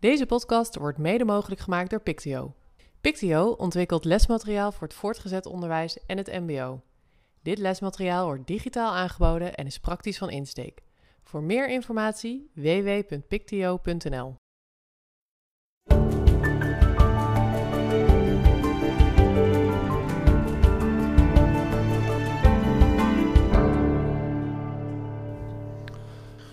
[0.00, 2.54] Deze podcast wordt mede mogelijk gemaakt door Pictio.
[3.00, 6.80] Pictio ontwikkelt lesmateriaal voor het voortgezet onderwijs en het MBO.
[7.42, 10.82] Dit lesmateriaal wordt digitaal aangeboden en is praktisch van insteek.
[11.22, 14.34] Voor meer informatie www.pictio.nl.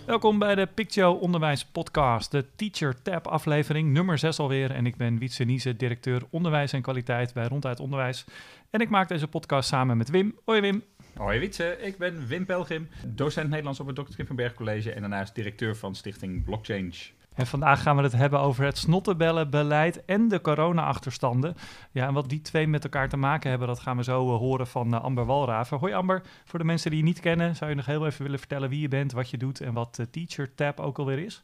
[0.05, 4.71] Welkom bij de Pictio Onderwijs Podcast, de Teacher Tab aflevering nummer 6 alweer.
[4.71, 8.25] En ik ben Wietse Niese, directeur Onderwijs en Kwaliteit bij Ronduit Onderwijs.
[8.69, 10.36] En ik maak deze podcast samen met Wim.
[10.43, 10.83] Hoi Wim.
[11.15, 14.15] Hoi Wietse, ik ben Wim Pelgrim, docent Nederlands op het Dr.
[14.15, 16.93] Kippenberg College en daarnaast directeur van stichting Blockchange.
[17.36, 21.56] En vandaag gaan we het hebben over het snottebellenbeleid en de corona-achterstanden.
[21.92, 24.38] Ja, en wat die twee met elkaar te maken hebben, dat gaan we zo uh,
[24.38, 25.78] horen van uh, Amber Walraven.
[25.78, 28.39] Hoi Amber, voor de mensen die je niet kennen, zou je nog heel even willen
[28.39, 31.44] vertellen wie je bent, wat je doet en wat de Teacher Tab ook alweer is?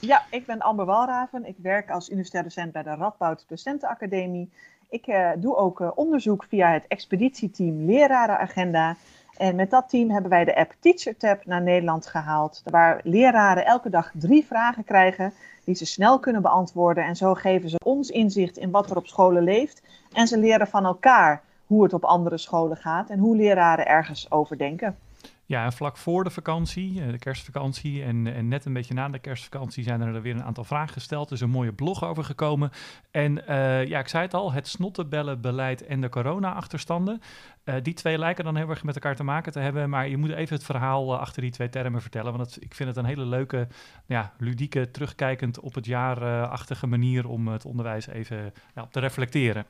[0.00, 1.46] Ja, ik ben Amber Walraven.
[1.46, 4.50] Ik werk als universitair docent bij de Radboud Docentenacademie.
[4.90, 8.96] Ik uh, doe ook onderzoek via het expeditieteam Lerarenagenda.
[9.38, 13.90] En met dat team hebben wij de app TeacherTab naar Nederland gehaald, waar leraren elke
[13.90, 15.32] dag drie vragen krijgen
[15.64, 17.04] die ze snel kunnen beantwoorden.
[17.04, 19.82] En zo geven ze ons inzicht in wat er op scholen leeft.
[20.12, 24.30] En ze leren van elkaar hoe het op andere scholen gaat en hoe leraren ergens
[24.30, 24.96] over denken.
[25.48, 29.82] Ja, vlak voor de vakantie, de kerstvakantie en, en net een beetje na de kerstvakantie
[29.82, 31.26] zijn er weer een aantal vragen gesteld.
[31.26, 32.70] Er is een mooie blog over gekomen.
[33.10, 37.20] En uh, ja, ik zei het al, het snottenbellenbeleid en de corona-achterstanden.
[37.64, 39.90] Uh, die twee lijken dan heel erg met elkaar te maken te hebben.
[39.90, 42.36] Maar je moet even het verhaal achter die twee termen vertellen.
[42.36, 43.68] Want het, ik vind het een hele leuke,
[44.06, 49.66] ja, ludieke, terugkijkend op het jaar-achtige manier om het onderwijs even ja, op te reflecteren.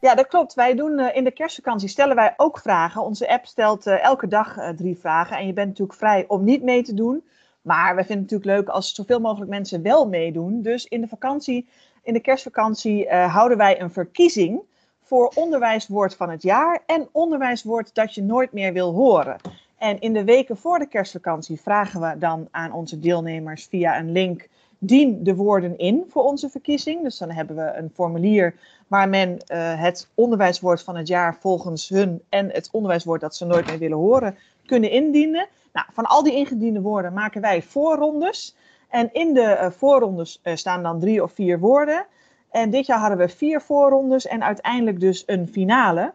[0.00, 0.54] Ja, dat klopt.
[0.54, 3.02] Wij doen uh, in de kerstvakantie stellen wij ook vragen.
[3.02, 5.36] Onze app stelt uh, elke dag uh, drie vragen.
[5.36, 7.24] En je bent natuurlijk vrij om niet mee te doen.
[7.62, 10.62] Maar we vinden het natuurlijk leuk als zoveel mogelijk mensen wel meedoen.
[10.62, 11.68] Dus in de vakantie,
[12.02, 14.60] in de kerstvakantie, houden wij een verkiezing
[15.02, 19.36] voor onderwijswoord van het jaar en onderwijswoord dat je nooit meer wil horen.
[19.78, 24.12] En in de weken voor de kerstvakantie vragen we dan aan onze deelnemers via een
[24.12, 27.02] link dien de woorden in voor onze verkiezing.
[27.02, 28.54] Dus dan hebben we een formulier
[28.86, 33.46] waar men uh, het onderwijswoord van het jaar volgens hun en het onderwijswoord dat ze
[33.46, 35.46] nooit meer willen horen kunnen indienen.
[35.72, 38.56] Nou, van al die ingediende woorden maken wij voorrondes.
[38.88, 42.06] En in de uh, voorrondes uh, staan dan drie of vier woorden.
[42.50, 46.12] En dit jaar hadden we vier voorrondes en uiteindelijk dus een finale.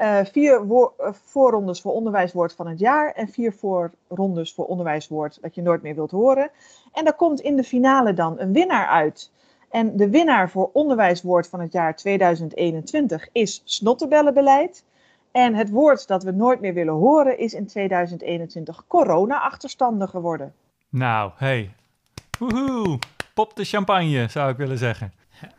[0.00, 0.62] Uh, vier
[1.10, 5.94] voorrondes voor onderwijswoord van het jaar en vier voorrondes voor onderwijswoord dat je nooit meer
[5.94, 6.50] wilt horen.
[6.92, 9.30] En daar komt in de finale dan een winnaar uit.
[9.70, 14.84] En de winnaar voor onderwijswoord van het jaar 2021 is snottebellenbeleid.
[15.32, 20.54] En het woord dat we nooit meer willen horen is in 2021 corona-achterstanden geworden.
[20.88, 21.74] Nou, hey.
[22.38, 22.98] Woehoe.
[23.34, 25.12] Pop de champagne, zou ik willen zeggen.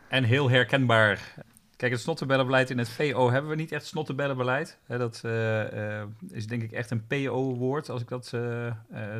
[0.08, 1.34] En heel herkenbaar.
[1.80, 4.78] Kijk, het snottenbellenbeleid in het VO hebben we niet echt snottenbellenbeleid.
[4.86, 8.72] dat uh, uh, is denk ik echt een PO-woord, als ik dat uh,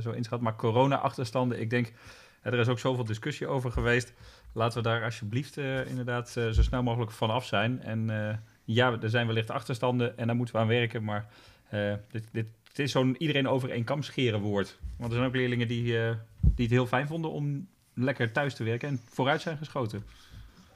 [0.03, 0.41] zo inschat.
[0.41, 1.93] Maar corona-achterstanden, ik denk,
[2.43, 4.13] er is ook zoveel discussie over geweest.
[4.53, 5.57] Laten we daar alsjeblieft
[5.87, 7.83] inderdaad zo snel mogelijk van af zijn.
[7.83, 8.11] En
[8.65, 11.05] ja, er zijn wellicht achterstanden en daar moeten we aan werken.
[11.05, 11.27] Maar
[12.11, 14.79] dit, dit, het is zo'n iedereen over één kam scheren woord.
[14.97, 15.85] Want er zijn ook leerlingen die,
[16.41, 20.05] die het heel fijn vonden om lekker thuis te werken en vooruit zijn geschoten.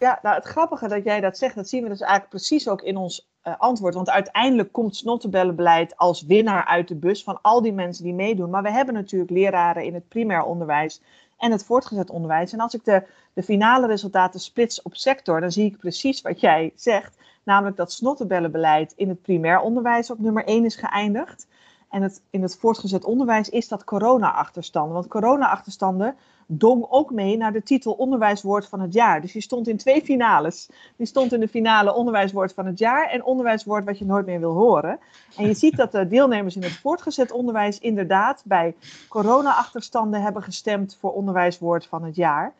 [0.05, 2.83] Ja, nou het grappige dat jij dat zegt, dat zien we dus eigenlijk precies ook
[2.83, 3.95] in ons uh, antwoord.
[3.95, 8.51] Want uiteindelijk komt snottenbellenbeleid als winnaar uit de bus van al die mensen die meedoen.
[8.51, 11.03] Maar we hebben natuurlijk leraren in het primair onderwijs
[11.39, 12.53] en het voortgezet onderwijs.
[12.53, 16.41] En als ik de, de finale resultaten splits op sector, dan zie ik precies wat
[16.41, 17.17] jij zegt.
[17.43, 21.47] Namelijk dat snottenbellenbeleid in het primair onderwijs op nummer 1 is geëindigd.
[21.91, 24.95] En het, in het voortgezet onderwijs is dat corona-achterstanden.
[24.95, 26.17] Want corona-achterstanden
[26.47, 29.21] dong ook mee naar de titel Onderwijswoord van het jaar.
[29.21, 30.69] Dus die stond in twee finales.
[30.97, 34.41] Die stond in de finale Onderwijswoord van het jaar en Onderwijswoord wat je nooit meer
[34.41, 34.99] wil horen.
[35.37, 38.75] En je ziet dat de deelnemers in het voortgezet onderwijs inderdaad bij
[39.09, 42.53] corona-achterstanden hebben gestemd voor Onderwijswoord van het jaar.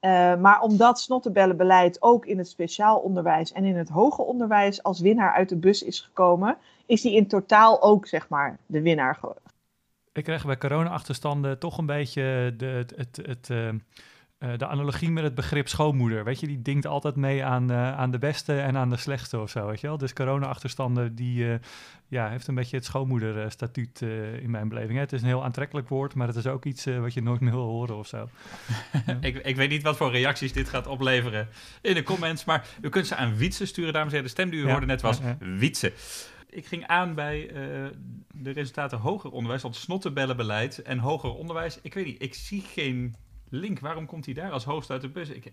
[0.00, 5.00] Uh, maar omdat snottenbellenbeleid ook in het speciaal onderwijs en in het hoger onderwijs als
[5.00, 9.18] winnaar uit de bus is gekomen, is die in totaal ook zeg maar de winnaar.
[10.12, 13.50] Ik krijg bij corona-achterstanden toch een beetje de, het, het, het,
[14.38, 16.24] uh, de analogie met het begrip schoonmoeder.
[16.24, 19.40] Weet je, die dingt altijd mee aan, uh, aan de beste en aan de slechtste
[19.40, 19.98] of zo, weet je wel.
[19.98, 21.54] Dus corona-achterstanden, die uh,
[22.08, 24.02] ja, heeft een beetje het schoonmoederstatuut
[24.40, 24.94] in mijn beleving.
[24.94, 25.00] Hè?
[25.00, 27.52] Het is een heel aantrekkelijk woord, maar het is ook iets wat je nooit meer
[27.52, 28.28] wil horen of zo.
[29.20, 31.48] ik, ik weet niet wat voor reacties dit gaat opleveren
[31.80, 34.26] in de comments, maar u kunt ze aan Wietse sturen, dames en heren.
[34.26, 35.56] De stem die u ja, hoorde net was ja, ja.
[35.56, 35.92] Wietse
[36.50, 37.86] ik ging aan bij uh,
[38.34, 41.78] de resultaten hoger onderwijs, want snottenbellenbeleid en hoger onderwijs.
[41.82, 43.14] Ik weet niet, ik zie geen
[43.48, 45.28] link, waarom komt hij daar als hoogst uit de bus?
[45.28, 45.52] Ik,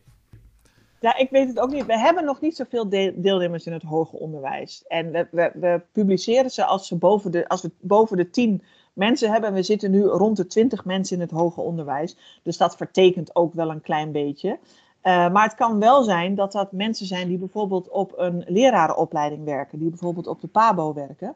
[0.99, 1.85] Ja, ik weet het ook niet.
[1.85, 4.83] We hebben nog niet zoveel de- deelnemers in het hoger onderwijs.
[4.87, 8.63] En we, we, we publiceren ze als, ze boven de, als we boven de 10
[8.93, 9.53] mensen hebben.
[9.53, 12.17] We zitten nu rond de 20 mensen in het hoger onderwijs.
[12.43, 14.59] Dus dat vertekent ook wel een klein beetje.
[15.05, 19.43] Eh, maar het kan wel zijn dat dat mensen zijn die bijvoorbeeld op een lerarenopleiding
[19.43, 19.79] werken.
[19.79, 21.35] Die bijvoorbeeld op de PABO werken.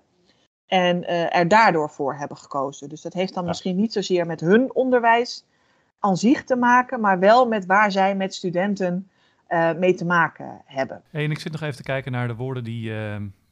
[0.68, 2.89] En eh, er daardoor voor hebben gekozen.
[2.89, 3.50] Dus dat heeft dan Ja.
[3.50, 5.45] misschien niet zozeer met hun onderwijs
[6.00, 7.00] aan zich te maken.
[7.00, 9.10] Maar wel met waar zij met studenten
[9.48, 11.01] eh, mee te maken hebben.
[11.10, 12.92] Hey, en ik zit nog even te kijken naar de woorden die,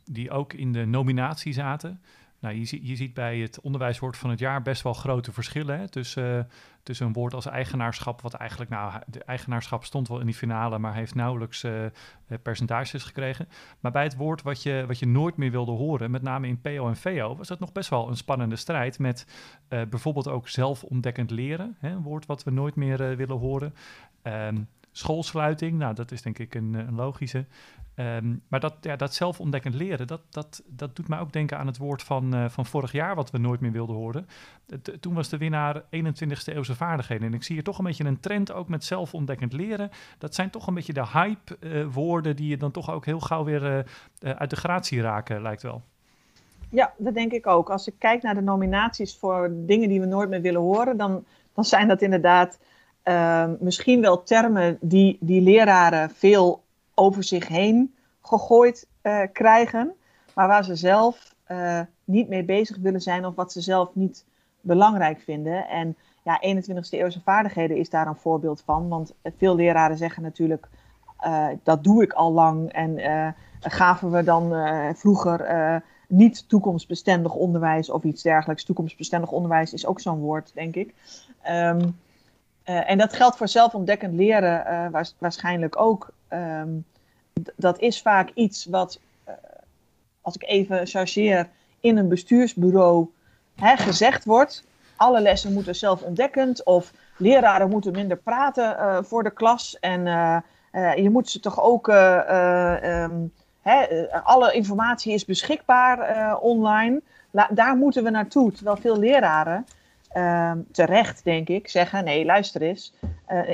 [0.06, 2.02] die ook in de nominatie zaten.
[2.48, 5.90] Nou, je, je ziet bij het onderwijswoord van het jaar best wel grote verschillen hè,
[5.90, 6.44] tussen, eh,
[6.84, 10.80] tussen een woord als eigenaarschap, wat eigenlijk, nou, de eigenaarschap stond wel in die finale,
[10.80, 11.92] maar heeft nauwelijks eh, eh,
[12.42, 13.48] percentages gekregen.
[13.80, 16.62] Maar bij het woord wat je, wat je nooit meer wilde horen, met name in
[16.62, 19.26] PO en VO, was dat nog best wel een spannende strijd met
[19.68, 23.74] bijvoorbeeld ook zelfontdekkend leren, hè, een woord wat we nooit meer willen horen.
[24.22, 24.58] Ehm,
[24.98, 27.46] schoolsluiting, nou, dat is denk ik een, een logische.
[27.96, 31.68] Ehm, maar dat, ja, dat zelfontdekkend leren, dat, dat, dat doet mij ook denken aan
[31.68, 34.28] het woord van, eh, van vorig jaar, wat we nooit meer wilden horen.
[34.68, 37.28] Het- toen was de winnaar 21ste eeuwse vaardigheden.
[37.28, 39.90] En ik zie hier toch een beetje een trend ook met zelfontdekkend leren.
[40.18, 43.66] Dat zijn toch een beetje de hype-woorden die je dan toch ook heel gauw weer
[43.66, 43.86] eh, eh,
[44.38, 45.82] uit de gratie raken, lijkt wel.
[46.70, 47.70] Ja, dat denk ik ook.
[47.70, 51.26] Als ik kijk naar de nominaties voor dingen die we nooit meer willen horen, dan,
[51.54, 52.60] dan zijn dat inderdaad
[53.08, 56.64] ehm, misschien wel termen die, die leraren veel
[56.94, 59.94] over zich heen gegooid eh, krijgen,
[60.34, 64.26] maar waar ze zelf eh, niet mee bezig willen zijn of wat ze zelf niet
[64.62, 65.68] belangrijk vinden.
[65.68, 70.68] En ja, 21ste eeuwse vaardigheden is daar een voorbeeld van, want veel leraren zeggen natuurlijk,
[71.18, 74.54] eh, dat doe ik al lang en gaven we dan
[74.96, 78.64] vroeger niet toekomstbestendig onderwijs of iets dergelijks.
[78.64, 80.94] Toekomstbestendig onderwijs is ook zo'n woord, denk ik.
[81.42, 81.90] Ehm,
[82.68, 86.10] eh, en dat geldt voor zelfontdekkend leren eh, waars- waarschijnlijk ook.
[86.28, 86.70] Ehm,
[87.56, 89.34] dat is vaak iets wat, eh,
[90.22, 91.50] als ik even chargeer,
[91.80, 93.08] in een bestuursbureau
[93.56, 94.64] hè, gezegd wordt.
[94.96, 99.80] Alle lessen moeten zelfontdekkend of leraren moeten minder praten voor de klas.
[99.80, 100.06] En
[100.96, 101.88] je moet ze toch ook...
[101.88, 103.16] eh, eh, ehm,
[103.62, 107.02] hè, alle informatie is beschikbaar online.
[107.50, 108.52] Daar moeten we naartoe.
[108.52, 109.66] Terwijl veel leraren,
[110.10, 112.94] ehm, terecht denk ik, zeggen: nee, luister eens.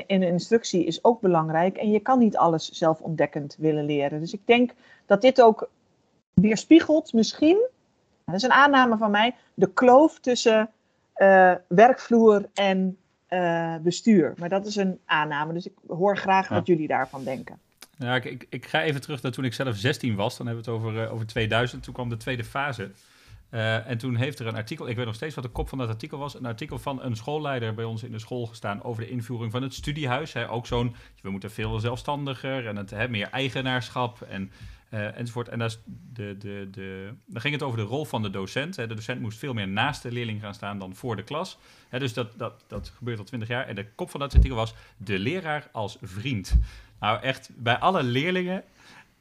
[0.07, 1.77] in een instructie is ook belangrijk.
[1.77, 4.19] En je kan niet alles zelfontdekkend willen leren.
[4.19, 4.71] Dus ik denk
[5.05, 5.69] dat dit ook
[6.33, 7.67] weerspiegelt, misschien,
[8.25, 10.69] dat is een aanname van mij, de kloof tussen
[11.13, 12.97] eh, werkvloer en
[13.27, 14.33] eh, bestuur.
[14.37, 15.53] Maar dat is een aanname.
[15.53, 16.55] Dus ik hoor graag Ja.
[16.55, 17.59] wat jullie daarvan denken.
[17.97, 20.37] Ja, ik, ik, ik ga even terug naar toen ik zelf 16 was.
[20.37, 21.83] Dan hebben we het over, over 2000.
[21.83, 22.91] Toen kwam de tweede fase.
[23.53, 25.77] Eh, en toen heeft er een artikel, ik weet nog steeds wat de kop van
[25.77, 26.35] dat artikel was.
[26.35, 29.61] Een artikel van een schoolleider bij ons in de school gestaan over de invoering van
[29.61, 30.33] het studiehuis.
[30.33, 30.49] Hè.
[30.49, 34.51] Ook zo'n, we moeten veel zelfstandiger en het, hè, meer eigenaarschap en,
[34.89, 35.47] eh, enzovoort.
[35.47, 35.75] En daar
[36.13, 38.75] de, de, de, dan ging het over de rol van de docent.
[38.75, 38.87] Hè.
[38.87, 41.57] De docent moest veel meer naast de leerling gaan staan dan voor de klas.
[41.89, 43.67] Hè, dus dat, dat, dat gebeurt al 20 jaar.
[43.67, 46.57] En de kop van dat artikel was de leraar als vriend.
[46.99, 48.63] Nou, echt, bij alle leerlingen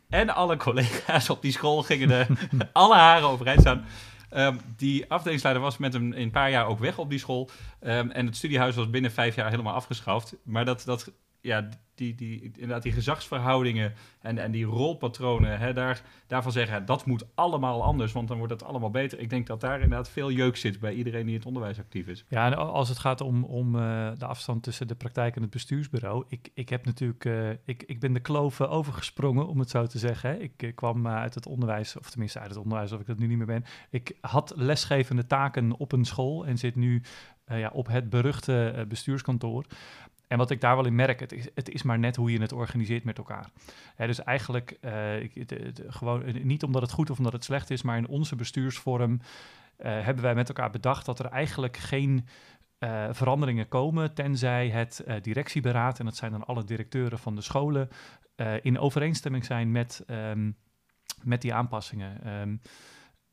[0.08, 2.26] en alle collega's op die school gingen de
[2.72, 3.84] alle haren overeind staan.
[4.32, 7.50] Ehm, die afdelingsleider was met hem in een paar jaar ook weg op die school.
[7.80, 10.36] Ehm, en het studiehuis was binnen vijf jaar helemaal afgeschaft.
[10.42, 11.12] Maar dat, dat
[11.42, 17.06] ja, die, die, inderdaad, die gezagsverhoudingen en, en die rolpatronen, hè, daar, daarvan zeggen, dat
[17.06, 19.18] moet allemaal anders, want dan wordt het allemaal beter.
[19.18, 22.06] Ik denk dat daar inderdaad veel jeuk zit bij iedereen die in het onderwijs actief
[22.06, 22.24] is.
[22.28, 26.24] Ja, als het gaat om, om eh, de afstand tussen de praktijk en het bestuursbureau.
[26.28, 29.86] Ik, ik heb natuurlijk, eh, ik, ik ben de kloof eh, overgesprongen, om het zo
[29.86, 30.42] te zeggen.
[30.42, 33.26] Ik eh, kwam uit het onderwijs, of tenminste uit het onderwijs, of ik dat nu
[33.26, 33.64] niet meer ben.
[33.90, 37.02] Ik had lesgevende taken op een school en zit nu
[37.46, 39.64] ja, op het beruchte bestuurskantoor.
[40.32, 42.40] En wat ik daar wel in merk, het is, het is maar net hoe je
[42.40, 43.50] het organiseert met elkaar.
[43.94, 45.46] Hè, dus eigenlijk, eh, ik,
[45.86, 49.20] gewoon, eh, niet omdat het goed of omdat het slecht is, maar in onze bestuursvorm
[49.76, 52.26] eh, hebben wij met elkaar bedacht dat er eigenlijk geen
[53.10, 57.88] veranderingen komen, tenzij het eh, directieberaad, en dat zijn dan alle directeuren van de scholen,
[58.62, 60.50] in overeenstemming zijn met, ehm,
[61.22, 62.24] met die aanpassingen.
[62.24, 62.56] Ehm,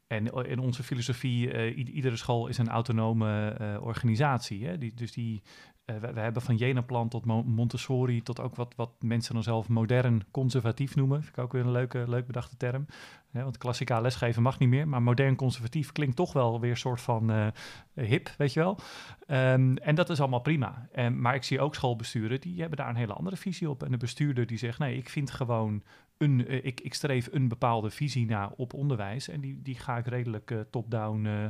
[0.08, 4.66] en in onze filosofie, iedere school is een autonome organisatie.
[4.66, 4.78] Hè?
[4.78, 5.42] Die, dus die,
[5.90, 9.68] eh, we, hebben van Jenaplan tot Mo- Montessori, tot ook wat, wat mensen dan zelf
[9.68, 11.24] modern conservatief noemen.
[11.24, 12.86] Vind ik ook weer een leuke, leuk bedachte term.
[13.32, 16.78] Hè, want klassikaal lesgeven mag niet meer, maar modern conservatief klinkt toch wel weer een
[16.78, 17.48] soort van eh,
[17.94, 18.80] hip, weet je wel.
[19.28, 20.88] Ehm, en dat is allemaal prima.
[20.92, 23.84] En, maar ik zie ook schoolbesturen, die hebben daar een hele andere visie op.
[23.84, 25.84] En de bestuurder die zegt, nee, ik vind gewoon
[26.18, 29.30] een, eh, ik, ik streef een bepaalde visie na op onderwijs.
[29.30, 31.46] En die, die ga ik redelijk eh, top-down eh,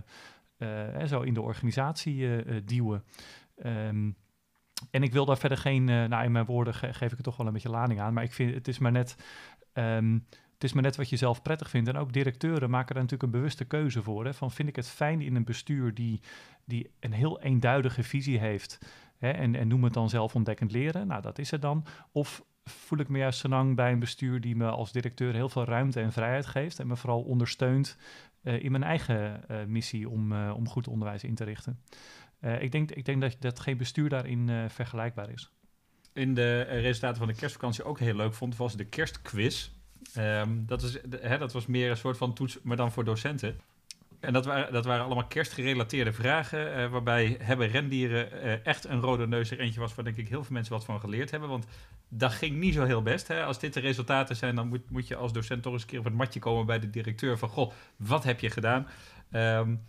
[1.01, 3.03] eh, zo in de organisatie eh, eh, duwen.
[3.55, 4.11] Ehm,
[4.91, 7.47] en ik wil daar verder geen, nou in mijn woorden geef ik er toch wel
[7.47, 9.15] een beetje lading aan, maar ik vind het is maar net,
[9.73, 10.19] ehm,
[10.59, 11.89] het is maar net wat je zelf prettig vindt.
[11.89, 14.25] En ook directeuren maken daar natuurlijk een bewuste keuze voor.
[14.25, 14.33] Hè?
[14.33, 16.21] Van vind ik het fijn in een bestuur die,
[16.65, 18.79] die een heel eenduidige visie heeft,
[19.17, 19.29] hè?
[19.29, 21.85] En, en noem het dan zelf ontdekkend leren, nou dat is het dan.
[22.11, 25.65] Of voel ik me juist lang bij een bestuur die me als directeur heel veel
[25.65, 27.97] ruimte en vrijheid geeft en me vooral ondersteunt
[28.43, 31.79] uh, in mijn eigen uh, missie om, om goed onderwijs in te richten.
[32.59, 35.51] Ik, denk, ik denk dat, dat geen bestuur daarin vergelijkbaar is.
[36.13, 39.69] In de resultaten van de kerstvakantie ook heel leuk vond, was de kerstquiz.
[40.17, 43.59] Um, dat, hè, dat was meer een soort van toets, maar dan voor docenten.
[44.19, 49.27] En dat waren, dat waren allemaal kerstgerelateerde vragen, uh, waarbij hebben rendieren echt een rode
[49.27, 51.49] neus er eentje was waar denk ik heel veel mensen wat van geleerd hebben.
[51.49, 51.65] Want
[52.07, 53.27] dat ging niet zo heel best.
[53.27, 53.43] Hè?
[53.43, 55.99] Als dit de resultaten zijn, dan moet, moet je als docent toch eens een keer
[55.99, 58.87] op het matje komen bij de directeur van, goh, wat heb je gedaan?
[59.31, 59.85] Um,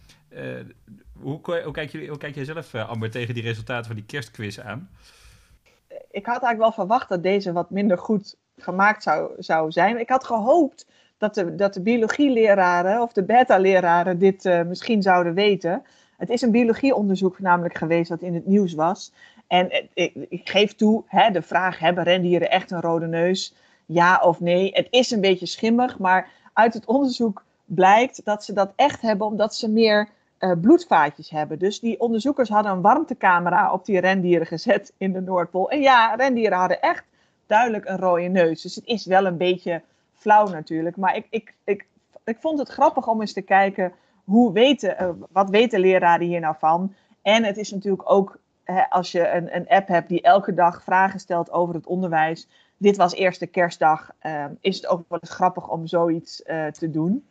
[1.20, 4.58] hoe, hoe, kijk je, hoe kijk jij zelf, Amber, tegen die resultaten van die kerstquiz
[4.58, 4.90] aan?
[6.10, 10.00] Ik had eigenlijk wel verwacht dat deze wat minder goed gemaakt zou, zou zijn.
[10.00, 10.87] Ik had gehoopt
[11.18, 15.82] dat de, dat de biologieleraren of de beta-leraren dit uh, misschien zouden weten.
[16.16, 19.12] Het is een biologieonderzoek namelijk geweest dat in het nieuws was.
[19.46, 23.54] En eh, ik, ik geef toe, hè, de vraag, hebben rendieren echt een rode neus?
[23.87, 24.70] Ja of nee?
[24.72, 29.26] Het is een beetje schimmig, maar uit het onderzoek blijkt dat ze dat echt hebben
[29.26, 30.08] omdat ze meer
[30.40, 31.59] uh, bloedvaatjes hebben.
[31.59, 35.70] Dus die onderzoekers hadden een warmtecamera op die rendieren gezet in de Noordpool.
[35.70, 37.04] En ja, rendieren hadden echt
[37.47, 38.62] duidelijk een rode neus.
[38.62, 39.82] Dus het is wel een beetje
[40.12, 40.97] flauw natuurlijk.
[40.97, 41.87] Maar ik, ik, ik,
[42.25, 43.92] ik vond het grappig om eens te kijken
[44.25, 46.94] hoe weten, uh, wat weten leraren hier nou van.
[47.23, 50.82] En het is natuurlijk ook, hè, als je een, een app hebt die elke dag
[50.82, 52.49] vragen stelt over het onderwijs.
[52.76, 54.11] Dit was eerste kerstdag.
[54.23, 57.25] Uh, is het ook wel eens grappig om zoiets uh, te doen.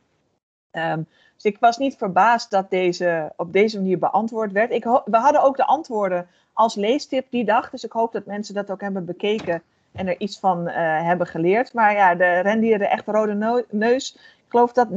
[0.71, 4.71] Um, dus ik was niet verbaasd dat deze op deze manier beantwoord werd.
[4.71, 7.69] Ik we hadden ook de antwoorden als leestip die dag.
[7.69, 9.61] Dus ik hoop dat mensen dat ook hebben bekeken
[9.91, 10.73] en er iets van uh,
[11.03, 11.73] hebben geleerd.
[11.73, 14.15] Maar ja, de rendieren de echt rode neus.
[14.15, 14.91] Ik geloof dat 90%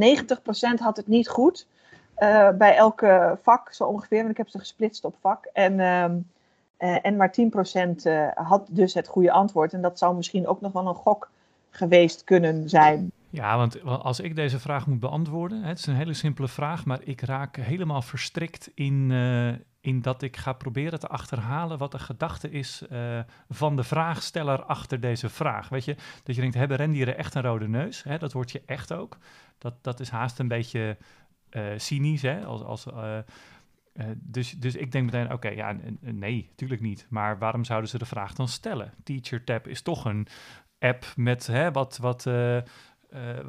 [0.79, 1.67] had het niet goed.
[2.19, 5.45] Uh, bij elke vak zo ongeveer, want ik heb ze gesplitst op vak.
[5.53, 9.73] En, uh, en maar 10% had dus het goede antwoord.
[9.73, 11.31] En dat zou misschien ook nog wel een gok
[11.71, 13.13] geweest kunnen zijn.
[13.33, 17.03] Ja, want als ik deze vraag moet beantwoorden, het is een hele simpele vraag, maar
[17.03, 21.99] ik raak helemaal verstrikt in, uh, in dat ik ga proberen te achterhalen wat de
[21.99, 25.69] gedachte is uh, van de vraagsteller achter deze vraag.
[25.69, 28.03] Weet je, dat je denkt, hebben rendieren echt een rode neus?
[28.03, 29.19] Hè, dat wordt je echt ook.
[29.59, 30.97] Dat, dat is haast een beetje
[31.51, 32.63] uh, cynisch, hè, als...
[32.63, 32.87] als
[34.15, 37.07] dus, dus ik denk meteen, oké, ja, nee, natuurlijk niet.
[37.09, 38.93] Maar waarom zouden ze de vraag dan stellen?
[39.05, 40.27] TeacherTap is toch een
[40.79, 42.27] app met hè, wat, wat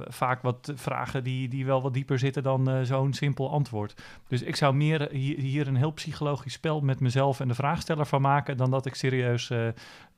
[0.08, 4.02] vaak wat vragen die, die wel wat dieper zitten dan uh, zo'n simpel antwoord.
[4.28, 8.06] Dus ik zou meer hier, hier, een heel psychologisch spel met mezelf en de vraagsteller
[8.06, 9.52] van maken dan dat ik serieus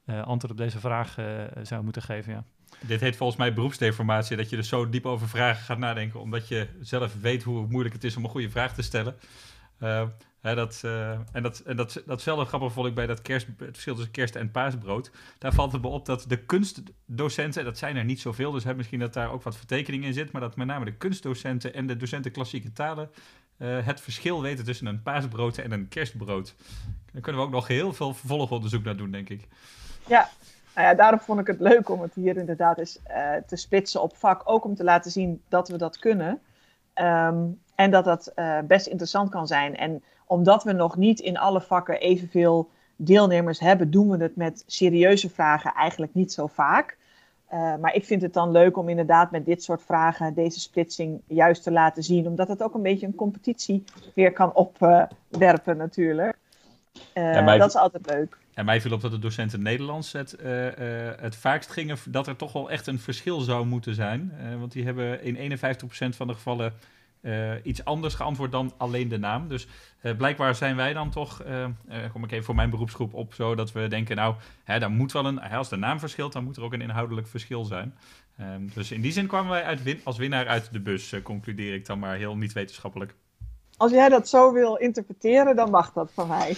[0.05, 1.17] antwoord op deze vraag
[1.61, 2.33] zou moeten geven.
[2.33, 2.43] Ja.
[2.79, 6.47] Dit heet volgens mij beroepsdeformatie, dat je dus zo diep over vragen gaat nadenken, omdat
[6.47, 9.15] je zelf weet hoe moeilijk het is om een goede vraag te stellen
[10.53, 13.93] dat, uh, en dat, en dat, datzelfde grappig vond ik bij dat kerst, het verschil
[13.93, 15.11] tussen kerst en paasbrood.
[15.37, 18.75] Daar valt het me op dat de kunstdocenten, dat zijn er niet zoveel, dus hè,
[18.75, 21.87] misschien dat daar ook wat vertekening in zit, maar dat met name de kunstdocenten en
[21.87, 23.09] de docenten klassieke talen
[23.57, 26.55] uh, het verschil weten tussen een paasbrood en een kerstbrood.
[27.11, 29.47] Daar kunnen we ook nog heel veel vervolgonderzoek naar doen, denk ik.
[30.07, 30.29] Ja,
[30.75, 34.01] nou ja, daarom vond ik het leuk om het hier inderdaad eens uh, te splitsen
[34.01, 34.41] op vak.
[34.45, 36.41] Ook om te laten zien dat we dat kunnen.
[37.01, 39.77] Um, en dat dat uh, best interessant kan zijn.
[39.77, 44.63] En omdat we nog niet in alle vakken evenveel deelnemers hebben, doen we het met
[44.67, 46.97] serieuze vragen eigenlijk niet zo vaak.
[47.53, 51.21] Uh, maar ik vind het dan leuk om inderdaad met dit soort vragen deze splitsing
[51.27, 52.27] juist te laten zien.
[52.27, 53.83] Omdat het ook een beetje een competitie
[54.13, 56.37] weer kan opwerpen natuurlijk.
[57.13, 58.37] Uh, dat is altijd leuk.
[58.55, 60.67] En mij viel op dat de docenten Nederlands het, uh,
[61.19, 64.31] het vaakst gingen dat er toch wel echt een verschil zou moeten zijn.
[64.59, 66.73] want die hebben in 51% van de gevallen
[67.63, 69.47] iets anders geantwoord dan alleen de naam.
[69.47, 69.67] Dus
[70.17, 71.43] blijkbaar zijn wij dan toch,
[72.11, 75.11] kom ik even voor mijn beroepsgroep op, zo dat we denken, nou, hè, daar moet
[75.11, 77.95] wel een, als de naam verschilt, dan moet er ook een inhoudelijk verschil zijn.
[78.41, 81.85] Um, dus in die zin kwamen wij uit als winnaar uit de bus, concludeer ik
[81.85, 83.15] dan maar heel niet wetenschappelijk.
[83.77, 86.55] Als jij dat zo wil interpreteren, dan mag dat van mij.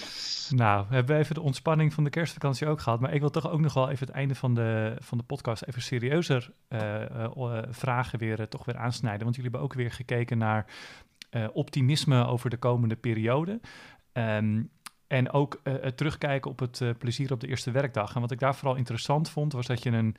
[0.50, 3.00] Nou, we hebben even de ontspanning van de kerstvakantie ook gehad.
[3.00, 5.64] Maar ik wil toch ook nog wel even het einde van de, van de podcast
[5.64, 7.02] even serieuzer uh,
[7.38, 9.24] uh, vragen weer, toch weer aansnijden.
[9.24, 10.66] Want jullie hebben ook weer gekeken naar
[11.54, 13.60] optimisme over de komende periode.
[14.14, 14.70] Um,
[15.08, 18.16] en ook het terugkijken op het plezier op de eerste werkdag.
[18.16, 20.16] En wat ik daar vooral interessant vond, was dat je een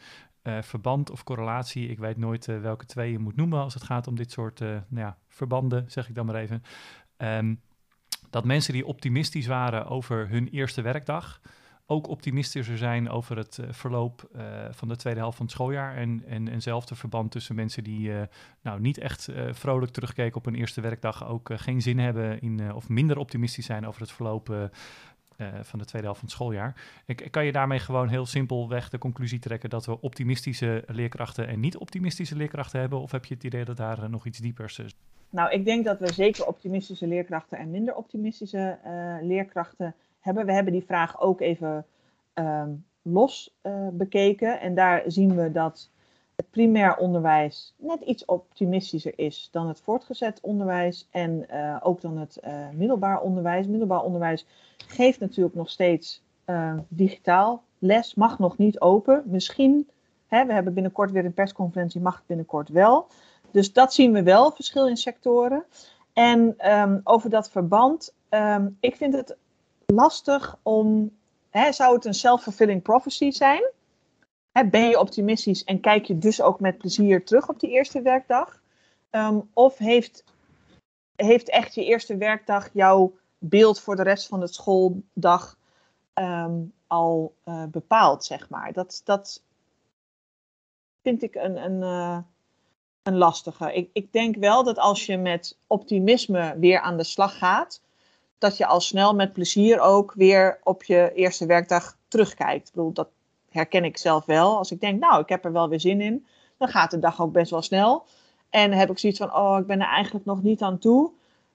[0.62, 4.16] verband of correlatie, ik weet nooit welke twee je moet noemen als het gaat om
[4.16, 6.62] dit soort nou ja, verbanden, zeg ik dan maar even.
[7.16, 7.60] Um,
[8.30, 11.40] dat mensen die optimistisch waren over hun eerste werkdag,
[11.90, 14.28] ook optimistischer zijn over het verloop
[14.70, 15.96] van de tweede helft van het schooljaar.
[15.96, 18.12] En, en, eenzelfde verband tussen mensen die
[18.62, 22.88] nou, niet echt vrolijk terugkeken op een eerste werkdag, ook geen zin hebben in, of
[22.88, 24.70] minder optimistisch zijn over het verloop
[25.62, 26.74] van de tweede helft van het schooljaar.
[27.06, 31.60] Ik, kan je daarmee gewoon heel simpelweg de conclusie trekken dat we optimistische leerkrachten en
[31.60, 33.00] niet optimistische leerkrachten hebben?
[33.00, 34.94] Of heb je het idee dat daar nog iets diepers is?
[35.30, 38.78] Nou, ik denk dat we zeker optimistische leerkrachten en minder optimistische
[39.22, 40.46] leerkrachten hebben.
[40.46, 41.86] We hebben die vraag ook even
[42.32, 42.70] ehm,
[43.02, 43.56] los
[43.92, 44.60] bekeken.
[44.60, 45.90] En daar zien we dat
[46.36, 51.46] het primair onderwijs net iets optimistischer is dan het voortgezet onderwijs en
[51.82, 52.40] ook dan het
[52.72, 53.66] middelbaar onderwijs.
[53.66, 54.46] Middelbaar onderwijs
[54.76, 56.22] geeft natuurlijk nog steeds
[56.88, 59.22] digitaal les, mag nog niet open.
[59.26, 59.88] Misschien,
[60.26, 63.06] hè, we hebben binnenkort weer een persconferentie, mag het binnenkort wel.
[63.50, 65.64] Dus dat zien we wel, verschil in sectoren.
[66.12, 69.36] En um, over dat verband, um, ik vind het
[69.94, 71.16] lastig om,
[71.50, 73.70] hè, zou het een self-fulfilling prophecy zijn?
[74.70, 78.60] Ben je optimistisch en kijk je dus ook met plezier terug op die eerste werkdag?
[79.10, 80.24] Um, of heeft,
[81.16, 85.58] heeft echt je eerste werkdag jouw beeld voor de rest van de schooldag
[86.14, 88.72] um, al uh, bepaald, zeg maar.
[88.72, 89.42] Dat, dat
[91.02, 92.18] vind ik een, een, uh,
[93.02, 93.74] een lastige.
[93.74, 97.82] Ik, ik denk wel dat als je met optimisme weer aan de slag gaat,
[98.38, 102.68] dat je al snel met plezier ook weer op je eerste werkdag terugkijkt.
[102.68, 103.08] Ik bedoel, dat
[103.50, 104.56] herken ik zelf wel.
[104.56, 106.26] Als ik denk, nou, ik heb er wel weer zin in,
[106.56, 108.04] dan gaat de dag ook best wel snel.
[108.50, 111.10] En heb ik zoiets van, oh, ik ben er eigenlijk nog niet aan toe.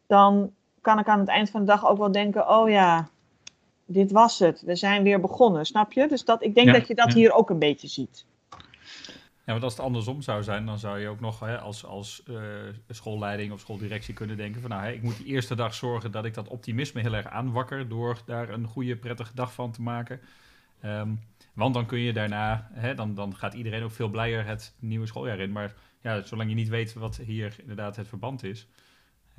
[0.08, 3.10] Dan kan ik aan het eind van de dag ook wel denken: oh ja,
[3.86, 4.62] dit was het.
[4.62, 6.08] We zijn weer begonnen, snap je?
[6.08, 8.26] Dus dat, ik denk dat je dat hier ook een beetje ziet.
[9.46, 12.24] Ja, want als het andersom zou zijn, dan zou je ook nog hè, als, als
[12.30, 12.42] uh,
[12.90, 16.26] schoolleiding of schooldirectie kunnen denken van nou, hè, ik moet die eerste dag zorgen dat
[16.26, 20.20] ik dat optimisme heel erg aanwakker door daar een goede, prettige dag van te maken.
[20.86, 21.20] Um,
[21.54, 25.06] want dan kun je daarna, hè, dan, dan gaat iedereen ook veel blijer het nieuwe
[25.06, 25.52] schooljaar in.
[25.52, 28.68] Maar ja, zolang je niet weet wat hier inderdaad het verband is,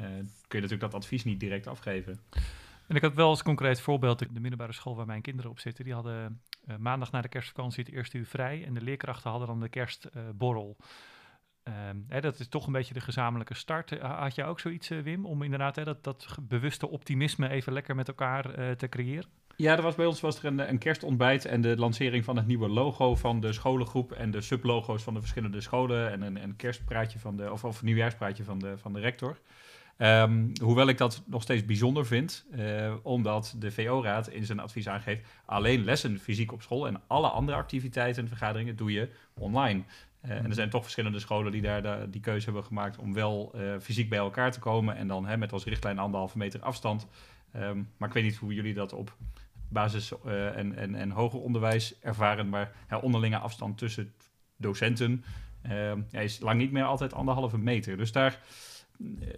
[0.01, 2.21] uh, kun je natuurlijk dat advies niet direct afgeven.
[2.87, 5.85] En ik had wel als concreet voorbeeld, de middelbare school waar mijn kinderen op zitten,
[5.85, 9.49] die hadden uh, maandag na de kerstvakantie het eerste uur vrij en de leerkrachten hadden
[9.49, 10.77] dan de kerstborrel.
[11.69, 11.75] Uh,
[12.09, 13.91] hè, dat is toch een beetje de gezamenlijke start.
[14.01, 18.09] had je ook zoiets, Wim, om inderdaad hè, dat, dat bewuste optimisme even lekker met
[18.09, 19.31] elkaar te creëren?
[19.57, 22.47] Ja, er was bij ons was er een, een, kerstontbijt en de lancering van het
[22.47, 26.57] nieuwe logo van de scholengroep en de sublogo's van de verschillende scholen en een, een
[26.57, 29.39] kerstpraatje van de, of, of een nieuwjaarspraatje van de, van de rector.
[29.99, 34.89] Um, hoewel ik dat nog steeds bijzonder vind, uh, omdat de VO-raad in zijn advies
[34.89, 39.83] aangeeft alleen lessen fysiek op school en alle andere activiteiten en vergaderingen doe je online.
[40.25, 43.15] Uh, en er zijn toch verschillende scholen die daar de, die keuze hebben gemaakt om
[43.15, 46.61] wel uh, fysiek bij elkaar te komen en dan hè, met als richtlijn anderhalve meter
[46.61, 47.07] afstand.
[47.57, 49.17] Um, maar ik weet niet hoe jullie dat op
[49.69, 50.13] basis-
[50.55, 54.13] en, en, en hoger onderwijs ervaren, maar ja, onderlinge afstand tussen
[54.57, 55.25] docenten
[56.11, 57.97] ja, is lang niet meer altijd anderhalve meter.
[57.97, 58.39] Dus daar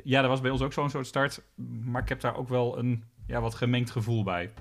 [0.03, 1.43] ja, dat was bij ons ook zo'n soort start.
[1.85, 4.53] Maar ik heb daar ook wel een ja, wat gemengd gevoel bij.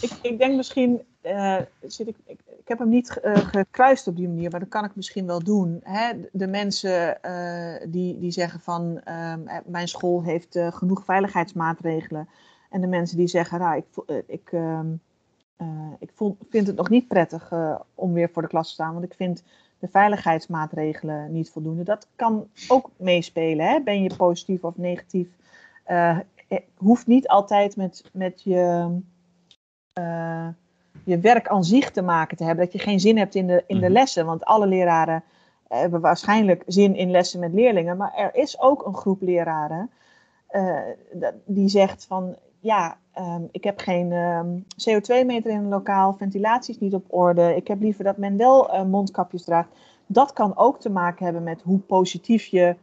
[0.00, 4.28] Ik, ik denk misschien, uh, zit ik, ik, heb hem niet uh, gekruist op die
[4.28, 5.80] manier, maar dat kan ik misschien wel doen.
[5.82, 6.12] Hè?
[6.32, 7.18] De mensen
[7.90, 12.28] die, die zeggen van ehm, mijn school heeft genoeg veiligheidsmaatregelen.
[12.70, 13.86] En de mensen die zeggen, nou, ik,
[14.26, 14.92] ik, ehm,
[15.98, 16.10] ik
[16.50, 17.52] vind het nog niet prettig
[17.94, 19.42] om weer voor de klas te staan, want ik vind
[19.80, 21.82] de veiligheidsmaatregelen niet voldoende.
[21.82, 23.66] Dat kan ook meespelen.
[23.66, 23.80] Hè?
[23.80, 25.28] Ben je positief of negatief?
[25.86, 26.18] Uh,
[26.76, 28.88] hoeft niet altijd met, met je,
[29.98, 30.48] uh,
[31.04, 32.64] je werk aan zich te maken te hebben.
[32.64, 33.92] Dat je geen zin hebt in de, in de mhm.
[33.92, 34.26] lessen.
[34.26, 35.24] Want alle leraren
[35.68, 37.96] hebben waarschijnlijk zin in lessen met leerlingen.
[37.96, 39.90] Maar er is ook een groep leraren
[40.50, 40.78] uh,
[41.44, 46.80] die zegt van ja, um, ik heb geen um, CO2-meter in een lokaal, ventilatie is
[46.80, 47.56] niet op orde.
[47.56, 49.68] Ik heb liever dat men wel uh, mondkapjes draagt.
[50.06, 52.76] Dat kan ook te maken hebben met hoe positief je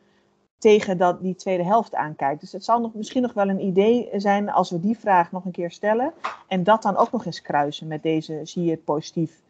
[0.58, 2.42] tegen dat, die tweede helft aankijkt.
[2.42, 5.46] Dus het zal nog, misschien nog wel een idee zijn als we die vraag nog
[5.46, 6.13] een keer stellen.
[6.48, 9.42] En dat dan ook nog eens kruisen met deze, zie je het positief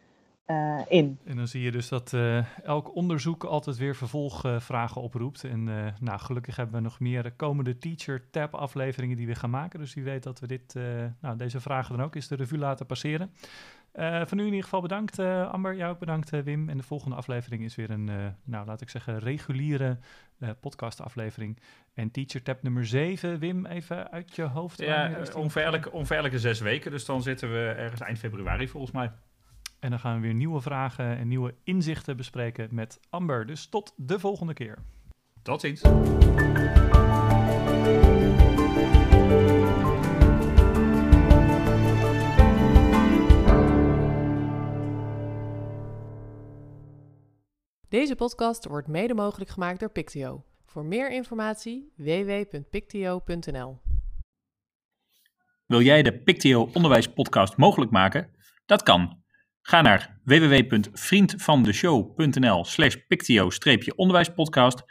[0.47, 1.19] uh, in.
[1.25, 5.43] En dan zie je dus dat uh, elk onderzoek altijd weer vervolgvragen oproept.
[5.43, 9.49] En uh, nou, gelukkig hebben we nog meer komende Teacher Tab afleveringen die we gaan
[9.49, 9.79] maken.
[9.79, 10.75] Dus wie weet dat we dit,
[11.21, 13.31] nou, deze vragen dan ook eens de revue laten passeren.
[14.25, 15.75] van u in ieder geval bedankt, Amber.
[15.75, 16.69] Jou ook bedankt, Wim.
[16.69, 18.09] En de volgende aflevering is weer een,
[18.43, 19.97] nou, laat ik zeggen, reguliere
[20.59, 21.59] podcastaflevering.
[21.93, 24.81] En Teacher Tab nummer 7, Wim, even uit je hoofd.
[24.81, 26.91] Ja, ongeveer elke, ongeveer elke zes weken.
[26.91, 29.11] Dus dan zitten we ergens eind februari volgens mij.
[29.87, 33.45] En dan gaan we weer nieuwe vragen en nieuwe inzichten bespreken met Amber.
[33.45, 34.77] Dus tot de volgende keer.
[35.41, 35.81] Tot ziens.
[47.89, 50.43] Deze podcast wordt mede mogelijk gemaakt door Pictio.
[50.65, 53.79] Voor meer informatie www.pictio.nl.
[55.65, 58.29] Wil jij de Pictio Onderwijs Podcast mogelijk maken?
[58.65, 59.25] Dat kan
[59.69, 64.83] Ga naar www.vriendvandeshow.nl slash pictio-onderwijspodcast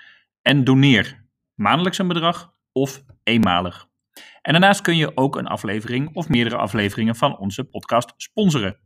[0.42, 3.86] en doneer maandelijks een bedrag of eenmalig.
[4.42, 8.78] En daarnaast kun je ook een aflevering of meerdere afleveringen van onze podcast sponsoren.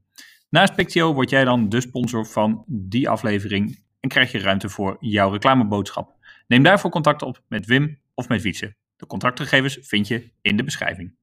[0.48, 4.96] Naast Pictio word jij dan de sponsor van die aflevering en krijg je ruimte voor
[5.00, 6.16] jouw reclameboodschap.
[6.46, 8.76] Neem daarvoor contact op met Wim of met Wietse.
[8.96, 11.18] De contactgegevens vind je in de beschrijving.